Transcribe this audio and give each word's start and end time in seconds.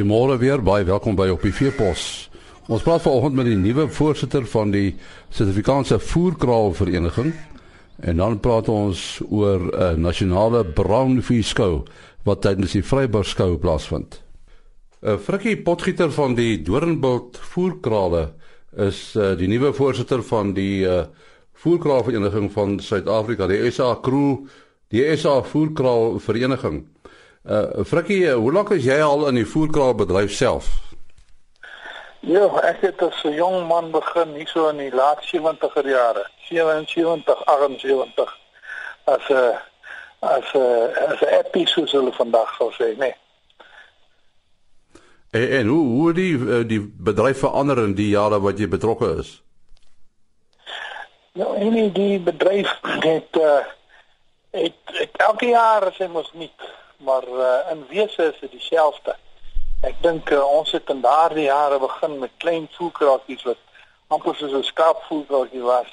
Goeiemôre 0.00 0.38
weer, 0.40 0.62
baie 0.64 0.84
welkom 0.88 1.12
by 1.12 1.26
op 1.28 1.42
die 1.44 1.52
Veepos. 1.52 2.02
Ons 2.72 2.86
praat 2.86 3.02
vanoggend 3.04 3.34
met 3.36 3.44
die 3.50 3.56
nuwe 3.60 3.84
voorsitter 3.92 4.46
van 4.48 4.70
die 4.72 4.94
Suid-Afrikaanse 5.28 5.98
Voerkraal 6.00 6.72
Vereniging 6.72 7.34
en 8.08 8.22
dan 8.22 8.38
praat 8.40 8.70
ons 8.72 9.20
oor 9.28 9.60
'n 9.60 9.74
uh, 9.76 9.90
nasionale 10.00 10.64
braunvee 10.64 11.44
skou 11.44 11.84
wat 12.24 12.40
tydens 12.40 12.72
die 12.72 12.82
Vryburg 12.82 13.28
skou 13.28 13.58
plaasvind. 13.58 14.22
'n 15.02 15.08
uh, 15.08 15.18
Frikkie 15.18 15.60
Potgieter 15.60 16.08
van 16.10 16.34
die 16.34 16.62
Doornbult 16.62 17.36
Voerkrale 17.36 18.32
is 18.72 19.12
uh, 19.16 19.36
die 19.36 19.48
nuwe 19.52 19.74
voorsitter 19.76 20.22
van 20.22 20.54
die 20.54 20.86
uh, 20.88 21.04
Voerkraal 21.52 22.04
Vereniging 22.04 22.48
van 22.52 22.80
Suid-Afrika, 22.80 23.46
die 23.46 23.70
SA 23.70 23.98
Crew, 24.00 24.48
die 24.88 25.04
SA 25.16 25.42
Voerkraal 25.42 26.18
Vereniging. 26.18 26.86
Uh 27.50 27.84
Frikkie, 27.84 28.30
hoe 28.30 28.52
lank 28.52 28.70
is 28.70 28.84
jy 28.86 29.00
al 29.02 29.24
in 29.26 29.40
die 29.40 29.46
voerkraalbedryf 29.46 30.30
self? 30.30 30.68
Ja, 32.20 32.44
ek 32.62 32.84
het 32.84 33.02
as 33.02 33.24
'n 33.24 33.34
jong 33.34 33.66
man 33.66 33.90
begin 33.90 34.34
hier 34.34 34.46
so 34.46 34.68
in 34.68 34.76
die 34.76 34.94
laat 34.94 35.24
70er 35.24 35.88
jare, 35.88 36.26
77, 36.46 37.42
78 37.44 38.38
as 39.04 39.28
'n 39.28 39.58
as 40.20 40.52
'n 40.54 40.94
as 41.08 41.20
'n 41.20 41.34
episode 41.42 41.90
hulle 41.90 42.12
vandag 42.12 42.54
sou 42.54 42.70
sê, 42.72 42.96
nee. 42.98 43.14
En, 45.30 45.50
en 45.50 45.66
hoe 45.66 45.86
hoe 45.86 46.12
die 46.12 46.34
uh, 46.38 46.68
die 46.68 46.80
bedryf 46.80 47.38
verander 47.38 47.78
in 47.78 47.94
die 47.94 48.08
jare 48.08 48.40
wat 48.40 48.58
jy 48.58 48.68
betrokke 48.68 49.16
is? 49.18 49.42
Ja, 51.32 51.46
en 51.54 51.92
die 51.92 52.20
bedryf 52.20 52.78
het 52.82 53.36
uh 53.36 53.64
het, 54.50 54.74
het 54.84 55.10
elke 55.16 55.46
jaar 55.46 55.92
sê 55.98 56.08
mos 56.08 56.30
nie 56.32 56.50
maar 57.06 57.26
uh, 57.28 57.70
in 57.70 57.86
wese 57.88 58.32
is 58.32 58.38
dit 58.40 58.50
dieselfde. 58.50 59.16
Ek 59.80 59.96
dink 60.04 60.30
uh, 60.30 60.44
ons 60.44 60.72
het 60.76 60.90
in 60.92 61.00
daardie 61.00 61.48
jare 61.48 61.78
begin 61.80 62.18
met 62.18 62.30
klein 62.36 62.68
voelkrakies 62.76 63.42
wat 63.48 63.60
amper 64.08 64.34
soos 64.36 64.52
'n 64.52 64.70
skaapvoelkrakie 64.72 65.62
was 65.62 65.92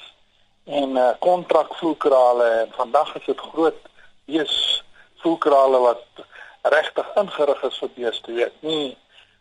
en 0.64 0.96
uh, 0.96 1.10
kontrakvoelkrale 1.18 2.48
en 2.62 2.72
vandag 2.76 3.14
is 3.16 3.24
dit 3.24 3.40
groot 3.40 3.80
wees 4.24 4.84
voelkrale 5.22 5.78
wat 5.78 6.04
regtig 6.62 7.06
ingerig 7.16 7.62
is 7.62 7.78
vir 7.78 7.94
beeste, 7.94 8.32
weet 8.32 8.56
nie 8.60 8.96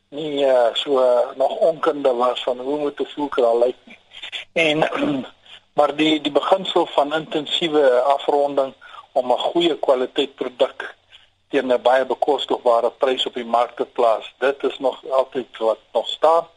nie 0.10 0.46
uh, 0.46 0.72
so 0.74 1.00
uh, 1.04 1.36
nog 1.36 1.52
onkunde 1.58 2.14
was 2.14 2.44
van 2.44 2.60
hoe 2.60 2.78
moet 2.78 3.00
'n 3.00 3.06
voelkraal 3.06 3.60
lyk 3.60 3.76
nie. 3.84 4.00
En 4.52 4.78
maar 5.78 5.96
die 5.96 6.22
die 6.22 6.32
beginsel 6.32 6.86
van 6.86 7.14
intensiewe 7.14 8.02
afronding 8.02 8.74
om 9.12 9.32
'n 9.32 9.38
goeie 9.38 9.76
kwaliteit 9.80 10.36
produk 10.36 10.96
teen 11.50 11.72
'n 11.74 11.82
baie 11.82 12.06
bekostigbare 12.06 12.92
prys 12.92 13.26
op 13.26 13.34
die 13.34 13.46
mark 13.46 13.76
te 13.76 13.86
plaas. 13.86 14.34
Dit 14.38 14.64
is 14.64 14.80
nog 14.80 15.02
altyd 15.10 15.58
wat 15.58 15.80
nog 15.94 16.08
staan. 16.08 16.48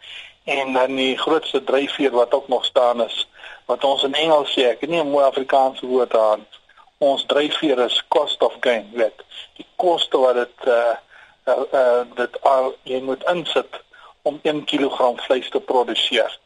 En 0.44 0.72
dan 0.72 0.94
die 0.94 1.18
grootste 1.18 1.64
dryfveer 1.64 2.10
wat 2.10 2.34
ook 2.34 2.48
nog 2.48 2.64
staan 2.64 3.02
is 3.02 3.28
wat 3.70 3.84
ons 3.84 4.02
in 4.02 4.14
Engels 4.14 4.50
sê, 4.52 4.62
ek 4.70 4.80
het 4.80 4.90
nie 4.90 5.02
'n 5.02 5.10
mooi 5.10 5.24
Afrikaanse 5.24 5.86
woord 5.86 6.16
aan. 6.16 6.46
Ons 6.98 7.24
dryfveer 7.26 7.78
is 7.78 8.04
cost 8.08 8.42
of 8.42 8.56
gain, 8.60 8.90
weet. 8.92 9.18
Die 9.56 9.66
koste 9.76 10.18
wat 10.18 10.34
dit 10.34 10.66
uh 10.66 10.94
uh, 11.46 11.62
uh 11.72 12.02
dit 12.14 12.42
al 12.42 12.74
jy 12.82 13.00
moet 13.00 13.24
insit 13.24 13.80
om 14.22 14.40
1 14.42 14.64
kg 14.64 15.14
vleis 15.26 15.50
te 15.50 15.60
produseer. 15.60 16.38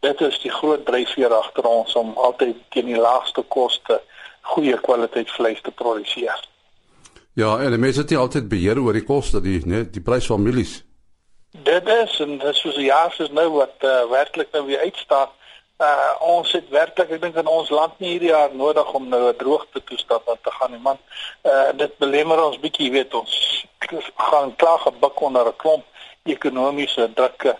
Dit 0.00 0.20
is 0.20 0.40
die 0.40 0.50
groot 0.50 0.84
dryfveer 0.86 1.34
agter 1.34 1.64
ons 1.66 1.94
om 1.94 2.12
altyd 2.16 2.56
teen 2.68 2.86
die 2.86 3.00
laagste 3.00 3.42
koste 3.42 4.00
goeie 4.40 4.78
kwaliteit 4.80 5.30
vleis 5.30 5.60
te 5.60 5.70
produseer. 5.70 6.40
Ja, 7.36 7.58
en 7.60 7.68
die 7.70 7.78
mense 7.78 8.00
het 8.00 8.12
nie 8.14 8.16
altyd 8.16 8.46
beheer 8.48 8.78
oor 8.80 8.96
die 8.96 9.04
koste 9.04 9.42
die 9.44 9.58
net 9.68 9.90
die 9.92 10.00
prys 10.00 10.24
van 10.30 10.40
mielies. 10.40 10.78
Dit 11.66 11.88
is 11.92 12.14
en 12.24 12.38
dis 12.40 12.60
soos 12.62 12.78
die 12.80 12.86
jaar 12.86 13.12
soos 13.12 13.34
nou 13.36 13.50
wat 13.58 13.84
uh, 13.84 14.06
werklik 14.08 14.54
nou 14.56 14.62
weer 14.70 14.86
uitstaan. 14.88 15.34
Uh 15.76 16.14
ons 16.24 16.54
het 16.56 16.70
werklik 16.72 17.12
ek 17.12 17.20
dink 17.20 17.36
in 17.36 17.50
ons 17.52 17.68
land 17.68 17.98
nie 18.00 18.14
hierdie 18.14 18.30
jaar 18.30 18.54
nodig 18.56 18.92
om 18.96 19.10
nou 19.12 19.20
'n 19.28 19.36
droogte 19.36 19.82
toestand 19.84 20.32
aan 20.32 20.40
te 20.40 20.54
gaan 20.54 20.72
nie 20.72 20.80
man. 20.80 20.98
Uh 21.44 21.76
dit 21.76 21.98
belemmer 22.00 22.40
ons 22.44 22.56
bietjie 22.64 22.88
weet 22.96 23.14
ons 23.14 23.36
gaan 24.30 24.56
klaar 24.56 24.80
gebuk 24.88 25.20
onder 25.20 25.52
'n 25.52 25.56
klomp 25.56 25.84
ekonomiese 26.24 27.10
drukke 27.20 27.52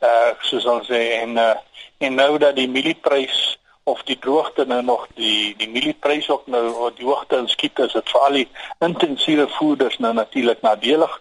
uh 0.00 0.30
soos 0.40 0.64
ons 0.64 0.88
sê 0.88 1.20
en 1.20 1.36
uh 1.36 1.54
en 1.98 2.14
nou 2.14 2.38
dat 2.38 2.56
die 2.56 2.68
mielieprys 2.68 3.58
of 3.88 4.02
die 4.08 4.18
droogte 4.18 4.64
nou 4.68 4.82
nog 4.82 5.06
die 5.14 5.54
die 5.56 5.68
mielieprys 5.68 6.28
ook 6.30 6.46
nou 6.46 6.62
wat 6.76 6.96
die 6.96 7.06
hoogte 7.06 7.40
inskiet 7.42 7.78
is 7.84 7.94
dit 7.96 8.10
vir 8.12 8.24
al 8.26 8.38
die 8.38 8.48
intensiewe 8.84 9.46
voeders 9.56 9.98
nou 10.04 10.12
natuurlik 10.14 10.60
nadelig. 10.62 11.14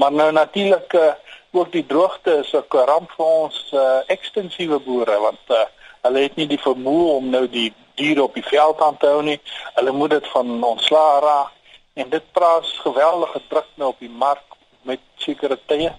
Maar 0.00 0.12
nou 0.12 0.30
natuurlik 0.32 0.92
uh, 0.92 1.12
ook 1.50 1.72
die 1.72 1.86
droogte 1.86 2.38
is 2.44 2.52
'n 2.52 2.84
ramp 2.92 3.10
vir 3.16 3.26
ons 3.26 3.58
uh, 3.72 4.00
ekstensiewe 4.06 4.78
boere 4.78 5.18
want 5.26 5.44
uh, 5.58 5.66
hulle 6.06 6.22
het 6.26 6.36
nie 6.36 6.46
die 6.46 6.62
vermoë 6.68 7.12
om 7.18 7.30
nou 7.30 7.44
die 7.48 7.72
diere 7.94 8.22
op 8.22 8.34
die 8.34 8.46
veld 8.46 8.80
aan 8.80 8.96
te 8.96 9.06
hou 9.06 9.22
nie. 9.22 9.40
Hulle 9.74 9.92
moet 9.92 10.10
dit 10.10 10.26
van 10.28 10.62
ontslaa 10.64 11.20
raak. 11.20 11.52
En 11.94 12.08
dit 12.08 12.32
plaas 12.32 12.72
geweldige 12.84 13.40
druk 13.48 13.68
nou 13.74 13.88
op 13.90 13.98
die 13.98 14.12
mark 14.12 14.44
met 14.82 15.00
sekere 15.16 15.58
tye 15.66 15.92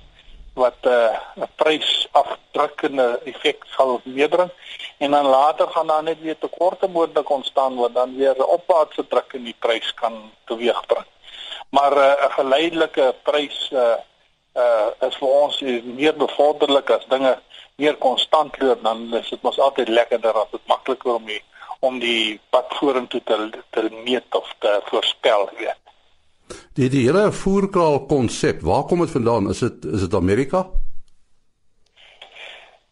wat 0.57 0.79
'n 0.85 0.89
uh, 0.89 1.47
prys 1.55 2.07
afdrukkende 2.11 3.19
effek 3.23 3.63
sal 3.75 4.01
meebring 4.03 4.51
en 4.97 5.11
dan 5.11 5.25
later 5.25 5.67
gaan 5.67 5.87
daar 5.87 6.03
net 6.03 6.21
weer 6.21 6.37
tekorte 6.37 6.87
moontlik 6.87 7.29
ontstaan 7.29 7.75
wat 7.75 7.93
dan 7.93 8.15
weer 8.17 8.35
'n 8.37 8.51
opwaartse 8.57 9.07
druk 9.07 9.33
in 9.33 9.43
die 9.43 9.55
prys 9.59 9.93
kan 9.93 10.31
teweegbring. 10.45 11.05
Maar 11.69 11.93
uh, 11.97 12.03
'n 12.03 12.25
uh, 12.25 12.33
geleidelike 12.39 13.15
prys 13.23 13.71
uh 13.71 13.97
uh 14.57 15.07
is 15.07 15.15
vir 15.21 15.29
ons 15.29 15.61
meer 15.83 16.15
bevorderlik 16.15 16.89
as 16.89 17.05
dinge 17.07 17.39
meer 17.75 17.95
konstant 17.95 18.61
loop 18.61 18.83
dan 18.83 19.13
is 19.13 19.29
dit 19.29 19.41
mos 19.41 19.59
altyd 19.59 19.89
lekkerder 19.89 20.33
as 20.33 20.51
dit 20.51 20.65
makliker 20.65 21.13
om 21.13 21.25
die 21.25 21.43
om 21.79 21.99
die 21.99 22.39
pad 22.49 22.73
vorentoe 22.79 23.21
te 23.23 23.49
te 23.69 23.89
meet 24.03 24.35
of 24.35 24.53
te 24.59 24.79
voorspel 24.89 25.49
weet. 25.57 25.86
Die 26.73 26.89
die 26.89 27.05
hele 27.05 27.31
voerkraal 27.31 28.05
konsep, 28.05 28.61
waar 28.61 28.83
kom 28.83 28.99
dit 28.99 29.11
vandaan? 29.11 29.49
Is 29.49 29.59
dit 29.59 29.85
is 29.85 30.05
dit 30.05 30.13
Amerika? 30.13 30.67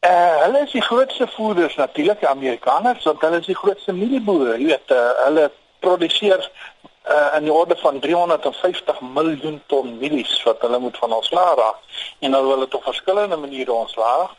Uh, 0.05 0.41
hulle 0.43 0.59
is 0.65 0.71
die 0.71 0.83
grootste 0.85 1.27
voerders 1.27 1.75
natuurlik, 1.75 2.19
die 2.19 2.29
Amerikaners, 2.29 3.03
want 3.03 3.21
hulle 3.25 3.39
is 3.41 3.49
die 3.49 3.57
grootste 3.57 3.93
mielieboere. 3.93 4.57
Jy 4.59 4.67
weet, 4.73 4.91
uh, 4.93 5.05
hulle 5.23 5.47
produseer 5.79 6.43
uh, 7.09 7.37
in 7.37 7.47
die 7.47 7.53
orde 7.53 7.77
van 7.81 7.99
350 7.99 9.01
miljoen 9.15 9.61
ton 9.71 9.97
mielies 9.97 10.35
wat 10.43 10.61
hulle 10.61 10.79
moet 10.79 10.97
van 10.97 11.13
ons 11.13 11.31
laag 11.31 11.77
en 12.19 12.33
hulle 12.33 12.47
wil 12.47 12.65
dit 12.65 12.77
op 12.77 12.83
verskillende 12.83 13.37
maniere 13.37 13.73
ons 13.73 13.95
laag. 13.95 14.33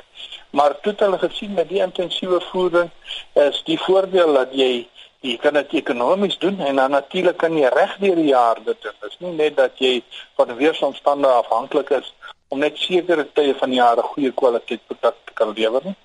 Maar 0.51 0.79
toe 0.81 0.93
het 0.93 1.01
hulle 1.01 1.19
gesien 1.19 1.55
met 1.55 1.69
die 1.69 1.83
intensiewe 1.83 2.41
voeding 2.51 2.91
is 3.33 3.63
die 3.67 3.79
voordeel 3.81 4.33
dat 4.39 4.55
jy 4.55 4.87
jy 5.21 5.37
kan 5.43 5.55
dit 5.55 5.73
ekonomies 5.81 6.39
doen 6.39 6.61
en 6.61 6.77
dan 6.77 6.91
natuurlik 6.91 7.37
kan 7.37 7.57
jy 7.57 7.69
reg 7.73 7.97
deur 8.03 8.17
die 8.17 8.31
jaar 8.31 8.61
dit 8.65 8.83
doen. 8.83 8.97
Dit 9.01 9.11
is 9.11 9.19
nie 9.19 9.33
net 9.33 9.57
dat 9.57 9.79
jy 9.79 10.03
van 10.37 10.55
weeromstandighede 10.57 11.43
afhanklik 11.43 11.91
is 11.91 12.15
om 12.49 12.59
net 12.63 12.79
sekere 12.79 13.27
tye 13.35 13.55
van 13.59 13.71
die 13.71 13.81
jaar 13.81 13.99
'n 13.99 14.11
goeie 14.13 14.33
kwaliteit 14.33 14.81
produk 14.87 15.17
te 15.25 15.33
kan 15.35 15.53
lewer 15.57 15.83
nie. 15.85 15.97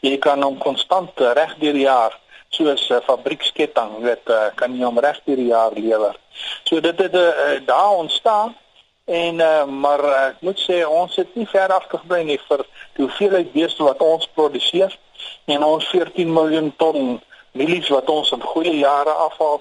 Jy 0.00 0.18
kan 0.18 0.42
hom 0.42 0.58
konstant 0.58 1.10
reg 1.16 1.54
deur 1.58 1.72
die 1.72 1.88
jaar 1.88 2.18
soos 2.48 2.88
'n 2.88 2.94
uh, 2.94 3.00
fabrieksketting, 3.06 3.90
weet 4.00 4.28
uh, 4.28 4.48
kan 4.54 4.74
jy 4.76 4.84
hom 4.84 4.98
reg 4.98 5.20
deur 5.24 5.36
die 5.36 5.52
jaar 5.52 5.72
lewer. 5.72 6.16
So 6.64 6.80
dit 6.80 6.98
het 6.98 7.14
uh, 7.14 7.60
daar 7.66 7.90
ontstaan 7.90 8.56
en 9.04 9.34
uh, 9.34 9.64
maar 9.64 10.04
uh, 10.04 10.26
ek 10.26 10.40
moet 10.40 10.60
sê 10.60 10.86
ons 10.86 11.16
het 11.16 11.34
nie 11.34 11.46
ver 11.46 11.72
afgebly 11.72 12.22
nie 12.22 12.40
vir 12.48 12.64
die 12.96 13.04
hoeveelheid 13.04 13.52
beeste 13.52 13.82
wat 13.82 14.02
ons 14.02 14.28
produseer 14.34 14.98
en 15.44 15.64
ons 15.64 15.88
14 15.88 16.32
miljoen 16.32 16.72
ton 16.76 17.20
mielies 17.52 17.88
wat 17.88 18.10
ons 18.10 18.30
in 18.32 18.42
goeie 18.42 18.76
jare 18.78 19.14
afhaal 19.26 19.60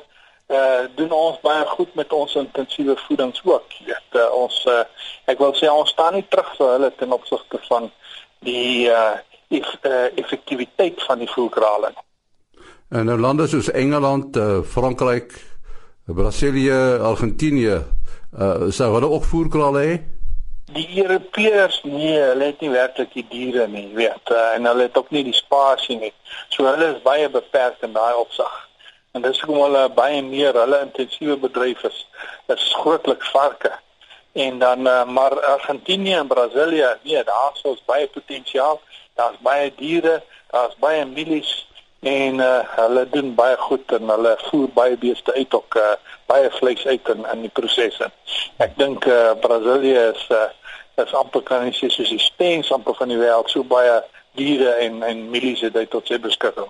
uh 0.49 0.87
doen 0.97 1.11
ons 1.13 1.37
baie 1.45 1.65
goed 1.75 1.93
met 1.93 2.13
ons 2.13 2.35
intensiewe 2.35 2.95
voedings 3.05 3.41
ook. 3.45 3.73
Weet 3.85 4.17
uh, 4.17 4.25
ons 4.33 4.55
uh, 4.65 4.81
ek 5.29 5.37
wil 5.37 5.53
sê 5.53 5.69
ons 5.69 5.89
staan 5.89 6.17
nie 6.17 6.25
terug 6.29 6.49
vir 6.57 6.71
hulle 6.73 6.89
ten 6.97 7.13
opsigte 7.13 7.61
van 7.67 7.89
die 8.45 8.89
uh, 8.89 9.19
eff, 9.53 9.75
uh 9.85 10.07
effektiwiteit 10.17 11.03
van 11.05 11.21
die 11.21 11.29
voerkrale. 11.29 11.93
En 12.89 13.05
nou 13.05 13.19
lande 13.21 13.45
soos 13.47 13.69
Engeland, 13.77 14.37
uh, 14.37 14.63
Frankryk, 14.65 15.35
Brasilië, 16.09 16.97
Argentinië, 17.11 17.77
uh 18.33 18.71
sou 18.73 18.89
hulle 18.95 19.09
ook 19.09 19.29
voerkrale 19.29 19.85
hê? 19.85 19.99
Die 20.73 20.87
Europeërs 21.01 21.81
nee, 21.83 22.17
hulle 22.19 22.51
het 22.51 22.59
nie 22.61 22.69
werklik 22.69 23.13
die 23.13 23.25
diere 23.29 23.65
nie, 23.67 23.87
weet, 23.97 24.29
uh, 24.29 24.53
en 24.53 24.67
hulle 24.69 24.85
het 24.85 24.97
ook 24.97 25.09
nie 25.15 25.23
die 25.25 25.33
spasie 25.33 25.97
nie. 25.97 26.11
So 26.53 26.67
hulle 26.67 26.91
is 26.93 27.01
baie 27.05 27.29
beperk 27.29 27.81
in 27.85 27.95
daai 27.95 28.13
opsig. 28.19 28.57
En 29.17 29.25
dis 29.25 29.39
hoekom 29.41 29.63
hulle 29.63 29.87
baie 29.97 30.21
meer 30.21 30.53
hulle 30.53 30.83
intensiewe 30.85 31.39
bedryf 31.41 31.81
is, 31.89 32.03
is 32.53 32.67
grootliks 32.83 33.31
varke. 33.33 33.71
En 34.37 34.59
dan 34.61 34.85
uh, 34.87 35.05
maar 35.05 35.39
Argentinië 35.55 36.19
en 36.19 36.27
Brasilië, 36.27 36.91
nee, 37.03 37.23
daar 37.23 37.57
is 37.63 37.81
baie 37.85 38.07
potensiaal. 38.07 38.77
Daar's 39.17 39.41
baie 39.41 39.73
diere, 39.75 40.21
daar's 40.51 40.77
baie 40.79 41.05
mielies 41.05 41.55
en 41.99 42.39
uh, 42.39 42.59
hulle 42.77 43.07
doen 43.11 43.33
baie 43.35 43.57
goed 43.57 43.91
en 43.91 44.07
hulle 44.09 44.37
voer 44.47 44.69
baie 44.73 44.97
beeste 44.97 45.33
uit 45.33 45.53
ook 45.53 45.75
uh, 45.75 45.97
baie 46.31 46.51
vleis 46.51 46.85
uit 46.85 47.09
in 47.09 47.25
in 47.33 47.41
die 47.41 47.51
prosesse. 47.51 48.07
Ek 48.63 48.77
dink 48.79 49.05
uh, 49.05 49.33
Brasilië 49.41 49.97
is 50.13 50.23
uh, 50.31 50.45
is 51.03 51.13
amper 51.13 51.43
kan 51.43 51.65
jy 51.67 51.73
sê 51.77 51.89
soos 51.93 52.09
die 52.09 52.19
spens 52.19 52.71
amper 52.71 52.95
van 52.99 53.11
die 53.11 53.19
wêreld 53.19 53.49
so 53.49 53.63
baie 53.63 54.01
diere 54.37 54.75
en 54.85 55.03
en 55.03 55.29
milies 55.31 55.61
het 55.65 55.75
hy 55.75 55.85
tot 55.85 56.07
sy 56.07 56.19
beskikking. 56.21 56.69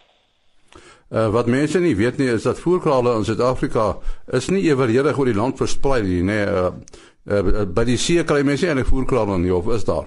Uh, 1.10 1.28
wat 1.34 1.50
mense 1.50 1.80
nie 1.81 1.96
weet 1.98 2.20
nie 2.22 2.30
is 2.30 2.46
dat 2.46 2.60
voerkrale 2.62 3.16
in 3.18 3.26
Suid-Afrika 3.26 3.96
is 4.38 4.50
nie 4.54 4.68
eweredig 4.70 5.18
oor 5.18 5.26
die 5.26 5.38
land 5.38 5.58
versprei 5.58 6.04
nie, 6.06 6.22
nê. 6.22 6.44
Nee, 6.46 6.46
uh, 6.46 7.42
uh, 7.42 7.66
by 7.66 7.86
die 7.88 7.98
see 7.98 8.24
kry 8.24 8.44
mense 8.46 8.70
'n 8.70 8.86
voerkrale 8.86 9.38
nie 9.38 9.54
of 9.54 9.68
is 9.74 9.86
daar? 9.86 10.06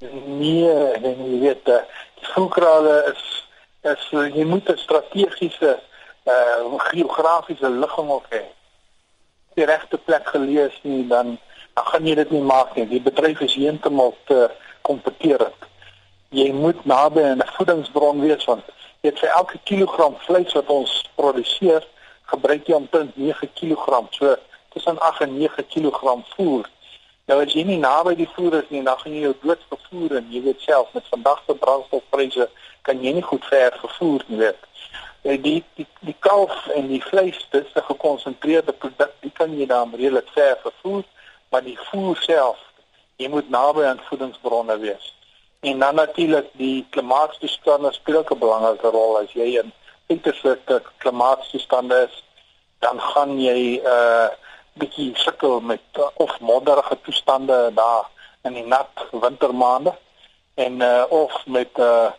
Nee, 0.00 0.68
nee 1.00 1.16
jy 1.16 1.40
weet, 1.40 1.68
uh, 1.68 1.80
voerkrale 2.34 3.14
is 3.14 3.24
is 3.88 4.04
jy 4.10 4.44
moet 4.44 4.68
'n 4.68 4.76
strategiese 4.76 5.78
uh 6.28 6.78
geografiese 6.92 7.70
ligging 7.70 8.08
op 8.08 8.26
hê. 8.30 8.44
Die 9.54 9.64
regte 9.64 9.98
plek 9.98 10.26
gelees 10.28 10.80
nie 10.82 11.06
dan 11.06 11.38
dan 11.78 11.86
gaan 11.86 12.06
jy 12.06 12.14
dit 12.18 12.30
nie 12.34 12.42
maak 12.42 12.74
nie. 12.74 12.86
Die 12.90 13.02
bedryf 13.02 13.40
is 13.46 13.54
heeltemal 13.54 14.16
te 14.26 14.48
kompeterend. 14.82 15.66
Jy 16.34 16.50
moet 16.52 16.80
naby 16.84 17.22
'n 17.22 17.42
voedingsbron 17.56 18.20
wees 18.20 18.44
want 18.44 18.64
jy 19.02 19.10
het 19.10 19.18
vir 19.18 19.30
elke 19.40 19.58
kilogram 19.64 20.16
vleis 20.26 20.52
wat 20.52 20.66
ons 20.66 20.92
produseer, 21.14 21.86
gebruik 22.32 22.66
jy 22.66 22.74
omtrent 22.74 23.16
9 23.16 23.48
kg. 23.54 24.06
So 24.10 24.36
tussen 24.74 24.98
8 24.98 25.20
en 25.20 25.38
9 25.38 25.66
kg 25.66 26.24
voer. 26.34 26.66
Nou 27.26 27.44
as 27.44 27.52
jy 27.52 27.62
nie 27.62 27.78
naby 27.78 28.14
die 28.14 28.30
voer 28.34 28.54
is 28.54 28.70
nie, 28.70 28.82
dan 28.82 28.98
gaan 28.98 29.12
jy 29.12 29.20
jou 29.20 29.34
dood 29.42 29.62
vervoer 29.68 30.16
en 30.16 30.26
jy 30.30 30.42
weet 30.42 30.60
self 30.60 30.88
met 30.92 31.06
vandag 31.10 31.42
se 31.46 31.54
brandstofpryse 31.54 32.48
kan 32.82 33.02
jy 33.04 33.12
nie 33.12 33.22
goed 33.22 33.44
ver 33.44 33.76
vervoer 33.80 34.24
nie, 34.26 34.38
weet. 34.38 34.62
Eh, 35.22 35.42
die 35.42 35.64
die 35.74 35.86
die 36.00 36.16
kalf 36.18 36.66
en 36.66 36.88
die 36.88 37.02
vleis, 37.02 37.46
dit 37.50 37.66
is 37.66 37.74
'n 37.74 37.86
gekonsentreerde 37.92 38.72
produk, 38.72 39.12
dit 39.20 39.32
kan 39.32 39.58
jy 39.58 39.66
dan 39.66 39.94
redelik 39.94 40.28
ver 40.34 40.58
vervoer, 40.62 41.04
maar 41.50 41.64
die 41.64 41.78
voer 41.90 42.16
self, 42.16 42.58
jy 43.16 43.28
moet 43.28 43.50
naby 43.50 43.84
aan 43.84 44.00
voedingsbronne 44.08 44.78
wees. 44.78 45.14
En 45.60 45.78
dan 45.78 45.94
natuurlik 45.94 46.50
die 46.52 46.86
klimaatstoestande 46.90 47.92
speel 47.92 48.24
'n 48.24 48.38
belangrike 48.38 48.90
rol 48.90 49.18
as 49.18 49.32
jy 49.32 49.58
in 49.58 49.72
uiterste 50.08 50.82
klimaatstoestande 50.98 52.08
is, 52.08 52.24
dan 52.78 53.00
gaan 53.00 53.40
jy 53.40 53.80
'n 53.80 53.86
uh, 53.86 54.28
bietjie 54.72 55.10
sukkel 55.14 55.60
met 55.60 55.82
uh, 55.98 56.06
of 56.14 56.40
modderige 56.40 56.98
toestande 57.02 57.70
daar 57.74 58.06
in 58.42 58.52
die 58.52 58.66
nat 58.66 58.90
wintermaande 59.10 59.94
en 60.54 60.80
uh, 60.80 61.04
of 61.08 61.46
met 61.46 61.78
uh, 61.78 62.10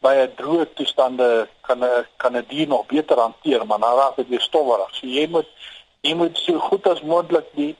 baie 0.00 0.34
droë 0.34 0.66
toestande 0.74 1.48
kan 1.60 1.84
kan 2.16 2.36
'n 2.36 2.44
dier 2.48 2.66
nog 2.68 2.86
beter 2.86 3.18
hanteer, 3.18 3.66
maar 3.66 3.78
dan 3.78 3.96
raak 3.96 4.16
dit 4.16 4.28
weer 4.28 4.40
stowwerig. 4.40 4.94
So 4.94 5.06
jy 5.06 5.26
moet 5.28 5.48
jy 6.00 6.14
moet 6.14 6.38
so 6.38 6.58
goed 6.58 6.86
as 6.86 7.02
moontlik 7.02 7.46
die 7.54 7.76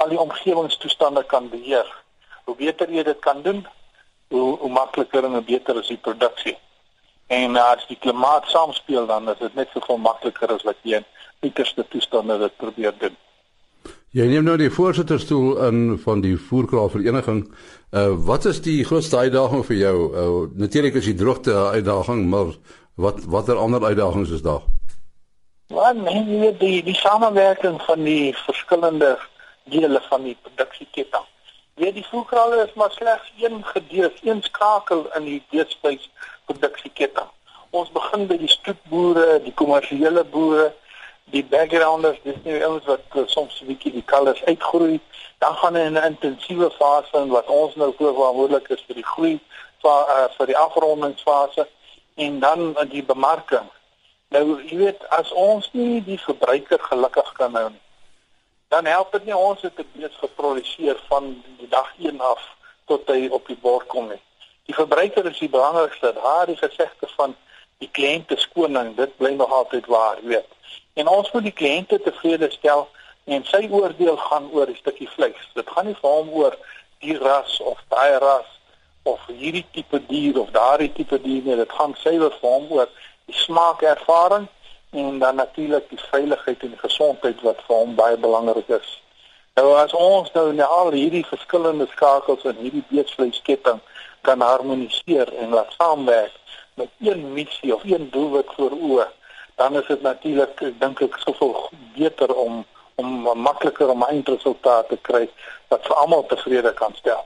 al 0.00 0.08
die 0.08 0.20
omgewingstoestande 0.20 1.24
kan 1.28 1.48
beheer. 1.52 1.88
Hoe 2.44 2.56
beter 2.56 2.90
jy 2.90 3.04
dit 3.06 3.18
kan 3.24 3.42
doen, 3.42 3.64
hoe, 4.32 4.58
hoe 4.58 4.72
makliker 4.72 5.24
en 5.24 5.44
beter 5.44 5.78
is 5.80 5.90
die 5.92 6.00
produksie. 6.00 6.56
En 7.30 7.54
uh, 7.54 7.70
as 7.76 7.86
die 7.86 7.98
klimaat 8.00 8.48
saamspeel 8.50 9.06
dan 9.06 9.28
is 9.30 9.38
dit 9.38 9.54
net 9.58 9.68
soveel 9.74 10.00
makliker 10.02 10.54
as 10.54 10.64
wat 10.66 10.78
jy 10.82 10.98
in 10.98 11.08
uiterste 11.46 11.84
toestande 11.92 12.38
dit 12.38 12.56
probeer 12.62 12.96
doen. 12.98 13.18
Jy 14.10 14.26
neem 14.26 14.42
nou 14.48 14.56
die 14.58 14.72
voorsitterstoel 14.74 15.60
in 15.68 15.82
van 16.02 16.24
die 16.24 16.34
voerkraalvereniging. 16.48 17.44
Uh 17.94 18.08
wat 18.26 18.44
is 18.50 18.58
die 18.62 18.82
grootste 18.86 19.20
uitdaging 19.22 19.62
vir 19.68 19.76
jou? 19.78 19.96
Uh 20.10 20.58
natuurlik 20.58 20.98
is 20.98 21.06
die 21.12 21.14
droogte 21.14 21.54
'n 21.54 21.78
uitdaging, 21.78 22.26
maar 22.30 22.54
wat 22.94 23.24
watter 23.24 23.56
ander 23.56 23.84
uitdagings 23.84 24.30
is 24.30 24.42
daar? 24.42 24.62
Maar 25.74 25.94
nee, 25.94 26.56
die 26.58 26.82
die 26.82 26.98
samewerking 26.98 27.82
van 27.82 28.02
die 28.02 28.34
verskillende 28.34 29.18
dele 29.72 30.00
van 30.08 30.26
die 30.28 30.36
produksieketting 30.42 31.26
weet 31.80 31.94
die 31.94 32.06
voerkrale 32.10 32.64
is 32.66 32.72
maar 32.72 32.90
slegs 32.90 33.32
een 33.38 33.64
gedeelte, 33.64 34.28
een 34.28 34.42
skakel 34.42 35.06
in 35.14 35.24
die 35.24 35.42
beesvleis 35.50 36.10
produksieketting. 36.44 37.30
Ons 37.70 37.92
begin 37.94 38.26
by 38.26 38.36
die 38.42 38.50
stoetboere, 38.50 39.40
die 39.46 39.54
kommersiële 39.54 40.24
boere, 40.34 40.66
die 41.32 41.44
backgrounders, 41.52 42.18
dis 42.26 42.36
nie 42.44 42.58
ouens 42.66 42.86
wat 42.90 43.16
uh, 43.16 43.24
soms 43.34 43.60
'n 43.62 43.70
bietjie 43.70 43.92
die 43.96 44.06
kalvers 44.12 44.44
uitgroei, 44.44 45.00
dan 45.38 45.56
gaan 45.56 45.74
hulle 45.74 45.86
in 45.86 45.98
'n 45.98 46.08
intensiewe 46.12 46.70
fase 46.70 47.16
in 47.22 47.30
wat 47.36 47.46
ons 47.46 47.74
nou 47.74 47.92
verantwoordelik 47.96 48.68
is 48.68 48.84
vir 48.86 49.00
die 49.00 49.10
groei 49.12 49.36
vir 49.82 50.00
uh, 50.16 50.26
vir 50.36 50.46
die 50.46 50.58
afrondingsfase 50.66 51.68
en 52.14 52.40
dan 52.40 52.74
uh, 52.76 52.90
die 52.90 53.04
bemarking. 53.12 53.68
Nou 54.28 54.44
jy 54.62 54.76
weet 54.76 55.08
as 55.08 55.32
ons 55.32 55.70
nie 55.72 56.02
die 56.04 56.20
verbruiker 56.26 56.82
gelukkig 56.90 57.32
kan 57.38 57.54
hou 57.54 57.70
nie 57.70 57.89
dan 58.70 58.86
help 58.86 59.12
dit 59.12 59.24
nie 59.24 59.36
ons 59.36 59.62
het 59.66 59.78
'n 59.78 59.90
bees 59.92 60.16
geproduseer 60.22 60.98
van 61.08 61.24
die 61.58 61.68
dag 61.68 61.90
1 61.98 62.20
af 62.20 62.42
tot 62.86 63.08
hy 63.08 63.28
op 63.28 63.46
die 63.46 63.58
bord 63.60 63.86
kom 63.86 64.08
nie. 64.08 64.22
Die 64.66 64.74
verbruiker 64.74 65.26
is 65.26 65.38
die 65.38 65.48
belangrikste. 65.48 66.12
Daar 66.14 66.46
die 66.46 66.56
gesegde 66.56 67.08
van 67.16 67.36
die 67.78 67.90
kliënt 67.92 68.30
is 68.30 68.48
koning, 68.54 68.96
dit 68.96 69.16
bly 69.16 69.32
nog 69.34 69.52
altyd 69.52 69.86
waar, 69.86 70.18
weet. 70.22 70.46
En 70.94 71.08
ons 71.08 71.30
moet 71.32 71.42
die 71.42 71.58
kliënte 71.60 71.98
tevrede 72.02 72.50
stel 72.50 72.88
en 73.24 73.44
sy 73.44 73.68
oordeel 73.70 74.16
gaan 74.16 74.50
oor 74.52 74.66
die 74.66 74.76
stukkie 74.76 75.08
vleis. 75.08 75.50
Dit 75.54 75.70
gaan 75.70 75.86
nie 75.86 75.98
vir 76.00 76.10
hom 76.10 76.28
oor 76.28 76.56
die 76.98 77.18
ras 77.18 77.60
of 77.60 77.82
daai 77.88 78.18
ras 78.18 78.50
of 79.02 79.26
hierdie 79.26 79.66
tipe 79.72 80.06
dier 80.06 80.40
of 80.40 80.50
daardie 80.50 80.92
tipe 80.92 81.18
dier 81.20 81.42
nie. 81.42 81.56
Dit 81.56 81.72
gaan 81.72 81.96
suiwer 81.98 82.38
vir 82.38 82.50
hom 82.50 82.70
oor 82.70 82.88
die 83.26 83.34
smaakervaring 83.34 84.46
en 84.90 85.18
dan 85.18 85.34
natuurlik 85.34 85.88
die 85.88 86.00
veiligheid 86.10 86.62
en 86.62 86.78
gesondheid 86.78 87.40
wat 87.46 87.62
vir 87.66 87.76
hom 87.76 87.94
baie 87.94 88.16
belangrik 88.16 88.68
is. 88.68 88.90
Nou 89.54 89.74
as 89.76 89.92
ons 89.92 90.32
nou 90.32 90.52
net 90.52 90.66
al 90.66 90.90
hierdie 90.94 91.26
verskillende 91.26 91.86
skakels 91.92 92.44
in 92.48 92.58
hierdie 92.64 92.84
beesvleisketting 92.90 93.80
kan 94.26 94.40
harmoniseer 94.40 95.32
en 95.42 95.54
laat 95.56 95.74
saamwerk 95.78 96.36
met 96.74 96.88
een 97.00 97.32
missie 97.32 97.74
of 97.74 97.84
een 97.84 98.08
doelwit 98.10 98.52
voor 98.56 98.70
oë, 98.70 99.06
dan 99.54 99.76
is 99.76 99.86
dit 99.86 100.02
natuurlik 100.02 100.62
dink 100.80 101.02
ek 101.06 101.18
soveel 101.24 101.56
beter 101.96 102.34
om 102.34 102.64
om 103.00 103.40
makliker 103.40 103.88
om 103.88 104.02
eindresultate 104.04 104.94
te 104.94 105.02
kry 105.08 105.22
wat 105.72 105.86
vir 105.88 106.00
almal 106.02 106.26
tevrede 106.28 106.72
kan 106.76 106.92
stel. 106.98 107.22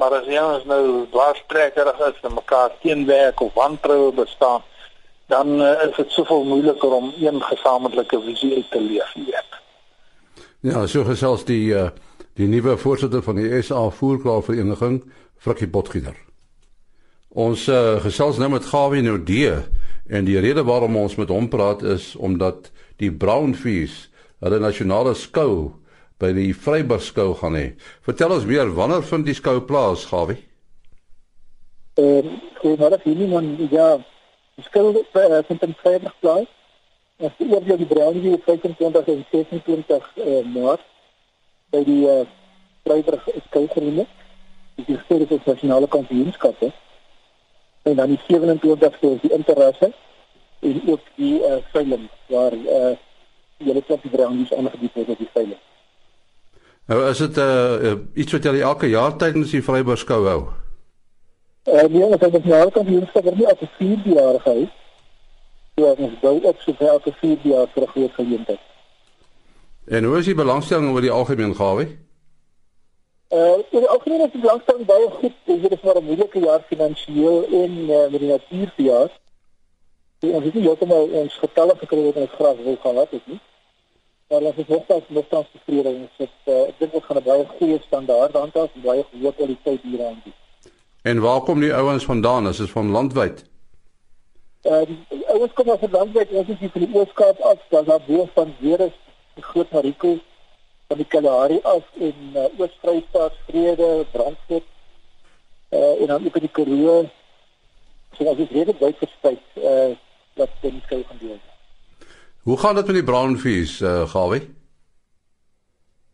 Maar 0.00 0.14
as 0.18 0.28
jy 0.30 0.40
ons 0.40 0.64
nou 0.64 0.84
dwarstrekkerig 1.12 1.98
is 2.06 2.22
en 2.24 2.38
mekaar 2.38 2.72
teenwerk 2.80 3.40
of 3.44 3.52
wantroue 3.58 4.12
bestaan, 4.16 4.64
dan 5.26 5.60
uh, 5.60 5.72
is 5.88 5.96
dit 5.96 6.10
soveel 6.10 6.44
moeiliker 6.44 6.92
om 6.92 7.12
een 7.20 7.42
gesamentlike 7.42 8.20
visie 8.20 8.54
uit 8.54 8.70
te 8.70 8.80
leef, 8.80 9.12
weet. 9.14 9.60
Ja, 10.60 10.86
so 10.86 11.04
gesels 11.04 11.44
die 11.44 11.74
uh, 11.74 11.88
die 12.38 12.48
nuwe 12.48 12.76
voorsitter 12.80 13.22
van 13.22 13.36
die 13.36 13.62
SA 13.62 13.88
voerkraalvereniging, 13.90 15.02
Frikkie 15.36 15.68
Potgieter. 15.68 16.16
Ons 17.28 17.66
uh, 17.68 17.98
gesels 18.04 18.38
nou 18.40 18.48
met 18.52 18.64
Gawie 18.64 19.02
Nodee 19.04 19.58
en 20.08 20.24
die 20.24 20.38
rede 20.40 20.64
waarom 20.64 20.96
ons 20.96 21.16
met 21.20 21.32
hom 21.32 21.48
praat 21.52 21.82
is 21.82 22.12
omdat 22.16 22.70
die 23.00 23.10
Brownfees, 23.12 24.08
hulle 24.42 24.60
nasionale 24.62 25.14
skou 25.18 25.72
by 26.22 26.32
die 26.36 26.52
Vryburg 26.54 27.02
skou 27.02 27.32
gaan 27.40 27.56
hê. 27.58 27.66
Vertel 28.06 28.36
ons 28.36 28.46
meer, 28.48 28.70
wanneer 28.76 29.04
vind 29.06 29.26
die 29.26 29.36
skou 29.36 29.60
plaas, 29.66 30.06
Gawie? 30.10 30.38
Ehm, 32.00 32.32
uh, 32.62 32.76
maar 32.78 32.94
dat 32.94 33.04
hierdie 33.04 33.28
man 33.28 33.56
ja 33.70 33.96
Skuld 34.60 34.96
uh, 35.12 35.38
vind 35.46 35.62
in 35.62 35.74
Vrydag 35.74 36.14
plaas. 36.20 36.48
As 37.16 37.30
die 37.38 37.48
oorlede 37.48 37.76
die 37.76 37.86
brandjie 37.86 38.32
op 38.34 38.42
25 38.44 39.06
en 39.06 39.24
26 39.30 40.10
uh, 40.16 40.44
Maart 40.54 40.84
by 41.70 41.84
die 41.84 42.04
uh, 42.06 42.26
skougerine. 43.46 44.06
Dit 44.74 44.88
is 44.88 45.04
vir 45.08 45.26
die 45.26 45.40
nasionale 45.44 45.88
kampioenskappe. 45.88 46.72
En 47.82 47.96
dan 47.96 48.14
die 48.14 48.20
27ste 48.28 49.14
is 49.16 49.20
die 49.20 49.32
interrasse 49.32 49.92
en 50.62 50.82
ook 50.86 51.00
die 51.14 51.40
uh, 51.42 51.58
veiling 51.72 52.08
waar 52.26 52.54
uh, 52.54 52.94
die 53.58 53.66
hele 53.66 53.82
klop 53.82 54.02
die 54.02 54.10
brandjies 54.10 54.54
aangebied 54.54 54.94
word 54.94 55.14
op 55.14 55.18
die 55.18 55.30
veiling. 55.32 55.60
Nou 56.90 56.98
is 57.08 57.22
dit 57.22 57.38
uh, 57.38 57.92
iets 58.14 58.34
wat 58.34 58.46
jy 58.46 58.60
elke 58.60 58.90
jaar 58.90 59.16
tydens 59.18 59.54
die 59.54 59.62
Vryburg 59.62 60.02
skou 60.02 60.22
hou. 60.26 60.40
Uh, 61.64 61.82
nee, 61.82 62.04
ons 62.04 62.20
het 62.20 62.44
nou 62.44 62.64
ook 62.64 62.86
hier 62.86 63.06
gesê 63.06 63.34
nie 63.34 63.46
op 63.46 63.58
die 63.58 63.68
4 63.78 64.14
jaar 64.14 64.40
gehou. 64.40 64.68
Ja, 65.74 65.92
ons 65.92 66.20
bou 66.20 66.40
op 66.42 66.60
so 66.60 66.74
ver 66.74 66.94
op 66.94 67.04
die 67.04 67.14
4 67.20 67.38
jaar 67.42 67.68
vir 67.74 67.82
'n 67.82 67.86
groot 67.86 68.14
geleentheid. 68.14 68.58
En 69.86 70.04
hoe 70.04 70.18
is 70.18 70.24
die 70.24 70.34
belangstelling 70.34 70.92
oor 70.92 71.00
die 71.00 71.10
algemeen 71.10 71.54
gawe? 71.54 71.82
Uh, 73.30 73.58
in 73.70 73.80
die 73.80 73.88
algemeen 73.88 74.20
is 74.26 74.32
die 74.32 74.40
belangstelling 74.40 74.86
baie 74.86 75.10
goed. 75.10 75.32
Dit 75.44 75.72
is 75.72 75.80
maar 75.80 75.96
'n 76.00 76.04
moeilike 76.04 76.38
jaar 76.38 76.62
finansiëel 76.66 77.46
en 77.46 77.78
uh, 77.78 78.10
met 78.10 78.20
die 78.20 78.28
natuurjaar. 78.28 79.10
Die 80.18 80.32
ons 80.32 80.44
het 80.44 80.54
nie 80.54 80.62
heeltemal 80.62 81.08
ons 81.22 81.34
getalle 81.34 81.74
gekry 81.76 82.02
wat 82.02 82.16
ons 82.16 82.36
graag 82.38 82.56
wil 82.56 82.76
gehad 82.82 83.10
het 83.10 83.26
nie. 83.26 83.40
Maar 84.28 84.46
as 84.46 84.54
dit 84.54 84.68
nog 84.68 84.82
steeds 84.84 85.08
nog 85.08 85.24
steeds 85.24 85.48
tevrede 85.52 85.88
is, 85.88 86.14
dit 86.16 86.30
uh, 86.44 86.60
ek 86.60 86.78
dink 86.78 86.94
ons 86.94 87.04
gaan 87.04 87.16
'n 87.16 87.22
baie 87.22 87.46
goeie 87.46 87.80
standaard 87.86 88.32
handhaaf 88.32 88.70
en 88.74 88.80
baie 88.80 89.04
goeie 89.10 89.32
kwaliteit 89.32 89.80
hier 89.82 90.06
aan 90.06 90.20
bied. 90.24 90.41
En 91.02 91.20
waar 91.20 91.40
kom 91.40 91.60
die 91.60 91.74
ouens 91.74 92.04
vandaan? 92.04 92.48
Is 92.48 92.56
dit 92.56 92.70
van 92.70 92.90
landwyd? 92.90 93.44
Uh 94.62 94.82
die 95.08 95.26
ouens 95.26 95.52
kom 95.52 95.78
van 95.78 95.90
landwyd, 95.90 96.30
ons 96.30 96.48
is 96.48 96.58
hier 96.58 96.70
van 96.70 96.84
die 96.84 96.94
Ooskaap 96.94 97.40
af, 97.40 97.58
dan 97.68 97.84
daar 97.84 98.02
bo 98.06 98.28
van 98.34 98.54
weer 98.58 98.80
is 98.80 98.94
die 99.34 99.42
groot 99.42 99.70
Mariko 99.70 100.18
van 100.86 100.96
die 100.96 101.06
Kalahari 101.06 101.58
af 101.62 101.82
en 101.98 102.14
uh, 102.34 102.44
Oos-Vrystaat, 102.58 103.32
Vrede, 103.46 104.06
Brandstad 104.12 104.62
uh, 105.70 106.00
en 106.00 106.06
dan 106.06 106.26
ook 106.26 106.36
in 106.36 106.46
die 106.46 106.50
Karoo. 106.50 107.08
So 108.16 108.28
as 108.30 108.36
dit 108.36 108.50
redelik 108.50 108.80
wyd 108.80 108.98
versprei 109.00 109.38
uh 109.56 109.94
wat 110.36 110.52
die 110.60 110.80
skou 110.84 111.02
gaan 111.08 111.18
doen. 111.20 111.40
Hoe 112.42 112.58
gaan 112.58 112.74
dit 112.74 112.86
met 112.86 112.94
die 112.94 113.04
brownfish, 113.04 113.80
uh, 113.80 114.08
Gawie? 114.08 114.40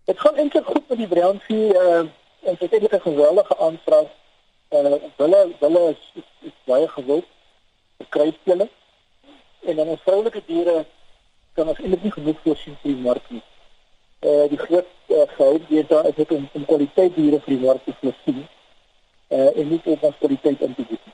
Dit 0.05 0.21
gaan 0.21 0.35
eintlik 0.35 0.65
goed 0.65 0.89
met 0.89 0.99
die 0.99 1.09
brownfish. 1.09 1.77
Uh, 1.77 2.01
ons 2.41 2.59
het 2.59 2.73
eintlik 2.73 2.97
'n 2.97 3.11
geweldige 3.11 3.59
aanvraag. 3.59 4.09
Uh, 4.69 4.95
hulle 5.17 5.55
hulle 5.59 5.91
is, 5.91 6.01
is, 6.15 6.25
is 6.41 6.57
baie 6.69 6.89
gewild 6.89 7.25
vir 7.99 8.09
kruisspele. 8.09 8.69
En 9.65 9.77
dan 9.77 9.89
ons 9.95 10.03
vroulike 10.05 10.43
diere 10.47 10.85
kan 11.57 11.69
ons 11.69 11.81
eintlik 11.81 12.05
nie 12.05 12.13
genoeg 12.13 12.43
voorsien 12.45 12.77
vir 12.83 12.93
die 12.93 13.07
mark 13.07 13.31
nie. 13.33 13.43
Uh, 14.21 14.45
die 14.53 14.61
groot 14.61 14.91
uh, 15.09 15.25
geheim 15.37 15.65
hier 15.71 15.89
daar 15.89 16.07
is 16.11 16.19
dit 16.21 16.37
om, 16.37 16.45
om 16.53 16.69
kwaliteit 16.69 17.17
diere 17.17 17.41
vir 17.47 17.55
die 17.55 17.65
mark 17.65 17.85
te 17.85 17.97
voorsien. 18.03 18.45
Uh, 19.29 19.49
en 19.57 19.73
nie 19.73 19.81
op 19.85 20.07
ons 20.11 20.21
kwaliteit 20.21 20.61
in 20.69 20.77
te 20.77 20.87
bied. 20.93 21.11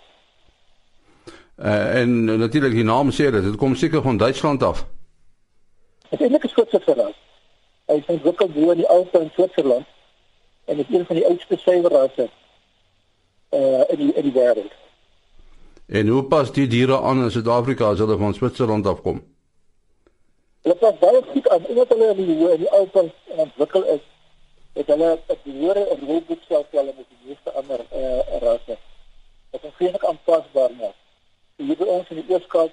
Uh, 1.54 2.00
en 2.00 2.24
natuurlik 2.24 2.74
die 2.74 2.86
naam 2.86 3.14
sê 3.14 3.30
dit, 3.30 3.42
dit 3.44 3.56
kom 3.56 3.78
seker 3.78 4.02
van 4.02 4.18
Duitsland 4.18 4.62
af. 4.66 4.82
Dit 6.10 6.18
is 6.18 6.26
eintlik 6.26 6.50
'n 6.50 6.56
Switserse 6.56 6.94
ras. 6.98 7.18
Hy 7.86 8.02
is 8.02 8.14
ontwikkel 8.18 8.48
bo 8.48 8.70
in 8.72 8.82
die 8.82 8.88
Alpe 8.88 9.20
in 9.20 9.30
Switserland 9.34 9.86
en 10.64 10.78
is 10.78 10.90
een 10.90 11.06
van 11.06 11.16
die 11.16 11.26
oudste 11.26 11.56
suiwerrasse 11.56 12.28
uh 13.50 13.84
in 13.88 13.96
die 13.96 14.12
in 14.14 14.22
die 14.22 14.32
wêreld. 14.32 14.72
En 15.86 16.08
hoe 16.08 16.22
pas 16.24 16.52
die 16.52 16.66
diere 16.66 17.00
aan 17.00 17.22
in 17.22 17.30
Suid-Afrika 17.30 17.90
as 17.90 17.98
hulle 17.98 18.16
van 18.16 18.34
Switserland 18.34 18.86
afkom? 18.86 19.22
Hulle 20.62 20.74
pas 20.74 20.98
baie 20.98 21.22
goed 21.32 21.48
aan 21.48 21.66
omdat 21.66 21.88
hulle 21.88 22.10
in 22.14 22.16
die 22.16 22.50
in 22.52 22.62
die 22.64 22.70
Alpe 22.70 23.10
ontwikkel 23.26 23.84
is. 23.84 24.04
Het 24.72 24.86
hulle 24.86 25.18
'n 25.28 25.38
behoorlike 25.42 26.06
rolboek 26.06 26.40
self 26.48 26.66
wel 26.70 26.84
met 26.84 27.06
die 27.08 27.28
meeste 27.28 27.52
ander 27.52 27.80
uh 27.92 28.40
rasse. 28.40 28.76
Dit 29.50 29.62
is 29.62 29.74
vreeslik 29.76 30.04
aanpasbaar 30.04 30.70
maak. 30.80 30.96
Hier 31.56 31.76
by 31.76 31.84
ons 31.84 32.08
in 32.08 32.16
die 32.16 32.34
Ooskaap 32.34 32.72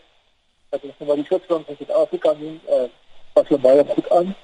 dat 0.70 0.82
ons 0.84 1.08
maar 1.08 1.16
die 1.16 1.26
Switserland 1.26 1.66
van 1.66 1.76
Suid-Afrika 1.76 2.34
doen 2.34 2.62
uh 2.70 2.88
pas 3.34 3.48
hulle 3.48 3.62
baie 3.62 3.86
goed 3.86 4.10
aan. 4.10 4.36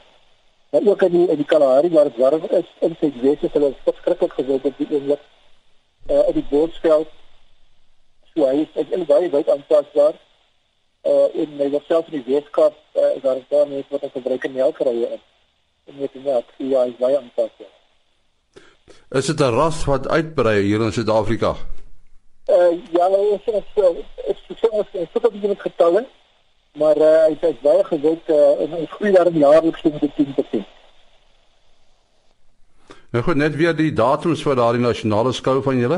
Maar 0.72 0.82
ook 0.86 1.02
in 1.02 1.12
die 1.12 1.28
in 1.28 1.36
die 1.36 1.46
Kalahari 1.46 1.90
waar 1.90 2.04
dit 2.04 2.18
warm 2.18 2.44
is 2.50 2.70
in 2.80 2.96
sy 3.00 3.14
wese 3.22 3.50
hulle 3.52 3.74
verskriklik 3.84 4.34
gewild 4.34 4.66
op 4.66 4.78
die 4.78 4.88
oomblik. 4.92 5.20
Uh 6.08 6.28
in 6.28 6.34
die 6.34 6.46
boordsveld. 6.50 7.08
So 8.34 8.48
hy 8.48 8.68
is 8.74 8.92
in 8.96 9.06
baie 9.06 9.30
wyd 9.30 9.50
aanpasbaar. 9.50 10.20
Uh 11.04 11.28
in 11.34 11.56
my 11.58 11.72
self 11.88 12.08
in 12.12 12.20
die 12.20 12.34
Weskaap 12.34 12.76
uh, 12.96 13.16
is 13.16 13.22
daar 13.22 13.42
daar 13.50 13.68
net 13.68 13.90
wat 13.90 14.04
ek 14.04 14.16
gebruik 14.20 14.44
in 14.44 14.56
melkrye 14.58 15.10
in. 15.18 15.24
En 15.88 16.00
met 16.00 16.14
die 16.14 16.22
melk, 16.22 16.52
ja, 16.58 16.84
hy 16.84 16.92
is 16.92 17.00
baie 17.00 17.18
aanpasbaar. 17.18 17.74
Is 19.20 19.26
dit 19.32 19.40
'n 19.40 19.56
ras 19.56 19.86
wat 19.86 20.08
uitbrei 20.08 20.62
hier 20.62 20.82
in 20.82 20.94
Suid-Afrika? 20.94 21.56
Uh 22.48 22.72
ja, 22.92 23.08
nou 23.08 23.34
is 23.36 23.44
dit 23.46 23.74
so. 23.76 23.96
Ek 24.28 24.38
sê 24.48 24.70
ons 24.70 24.88
het 24.92 25.10
so 25.14 25.20
'n 25.20 25.32
bietjie 25.32 25.56
met 25.56 25.62
getalle 25.62 26.08
maar 26.78 26.98
uh, 26.98 27.26
hy 27.26 27.38
het 27.40 27.62
baie 27.62 27.84
gewyk 27.84 28.28
uh, 28.30 28.62
en 28.64 28.74
ons 28.82 28.92
groei 28.92 29.12
daar 29.12 29.32
jaarliks 29.32 29.82
met 29.82 30.12
10%. 30.18 30.76
Nou 33.18 33.30
goed, 33.30 33.40
net 33.42 33.56
weer 33.56 33.74
die 33.74 33.90
datums 33.98 34.44
vir 34.46 34.60
daardie 34.60 34.82
nasionale 34.84 35.32
skou 35.34 35.56
van 35.66 35.80
julle. 35.82 35.98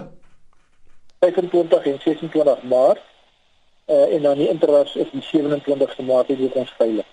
25 1.20 1.90
en 1.92 1.98
26 2.00 2.62
Maart. 2.72 3.02
Uh, 3.92 4.14
en 4.16 4.22
dan 4.22 4.40
die 4.40 4.48
interras 4.48 4.94
is 4.96 5.10
die 5.12 5.26
27ste 5.26 6.06
Maart 6.08 6.32
hier 6.32 6.56
ons 6.56 6.72
veilig. 6.78 7.10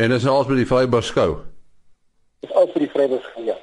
En 0.00 0.16
is 0.16 0.24
alles 0.24 0.48
by 0.48 0.56
die 0.56 0.66
Vryburg 0.70 1.04
skou. 1.04 1.36
Dis 2.40 2.56
al 2.56 2.72
vir 2.72 2.86
die 2.86 2.90
Vryburg 2.96 3.28
skou. 3.28 3.44
Ja. 3.50 3.58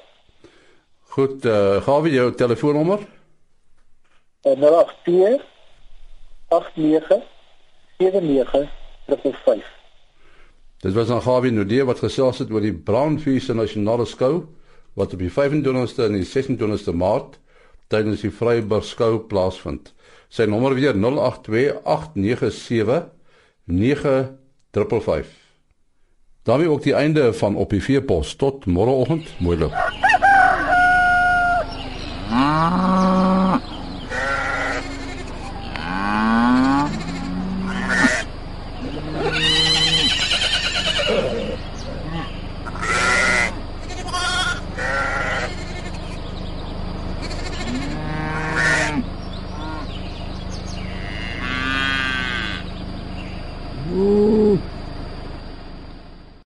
Goed, 1.18 1.50
uh, 1.50 1.82
gaan 1.90 2.06
we 2.06 2.14
jou 2.20 2.30
telefoonnommer? 2.38 3.10
Uh, 4.46 4.54
082 4.62 5.42
89 6.54 7.30
79 7.98 9.44
5. 9.50 9.78
Dit 10.86 10.94
was 10.94 11.10
dan 11.10 11.26
Gawie 11.26 11.52
Nodee 11.52 11.90
wat 11.90 12.06
gesels 12.06 12.46
het 12.46 12.54
oor 12.54 12.62
die 12.62 12.78
Brownfish 12.78 13.50
Nasionale 13.50 14.06
Skou 14.06 14.44
wat 14.94 15.14
op 15.14 15.20
die 15.20 15.32
25ste 15.32 16.04
en 16.08 16.14
die 16.18 16.28
26ste 16.28 16.94
Maart 16.94 17.40
tydens 17.94 18.22
die 18.22 18.32
Vryburg 18.34 18.86
Skou 18.86 19.20
plaasvind. 19.30 19.94
Sy 20.30 20.44
nommer 20.50 20.74
weer 20.74 20.94
0828979555. 20.98 21.04
daarmee 26.44 26.70
ook 26.70 26.84
die 26.84 26.96
einde 26.96 27.34
van 27.34 27.56
op 27.56 27.70
die 27.70 27.84
veepos 27.84 28.36
tot 28.36 28.66
môreoggend 28.66 29.40
mooi 29.40 29.58
loop. 29.58 29.74